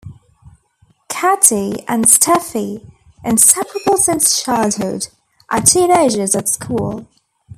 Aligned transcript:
Kati 1.09 1.83
and 1.87 2.05
Steffi, 2.07 2.91
inseparable 3.23 3.97
since 3.97 4.41
childhood, 4.43 5.09
are 5.51 5.61
teenagers 5.61 6.33
at 6.33 6.49
school. 6.49 7.07